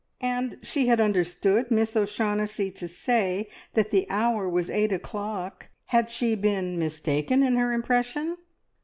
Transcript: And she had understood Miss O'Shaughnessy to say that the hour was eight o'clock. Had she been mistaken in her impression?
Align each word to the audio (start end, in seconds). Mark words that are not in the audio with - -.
And 0.23 0.57
she 0.63 0.87
had 0.87 0.99
understood 0.99 1.69
Miss 1.69 1.95
O'Shaughnessy 1.95 2.71
to 2.71 2.87
say 2.87 3.47
that 3.75 3.91
the 3.91 4.07
hour 4.09 4.49
was 4.49 4.67
eight 4.67 4.91
o'clock. 4.91 5.69
Had 5.85 6.09
she 6.09 6.33
been 6.33 6.79
mistaken 6.79 7.43
in 7.43 7.55
her 7.55 7.71
impression? 7.71 8.37